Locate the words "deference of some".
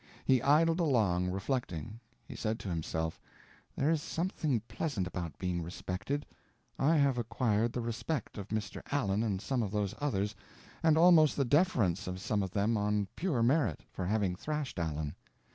11.45-12.41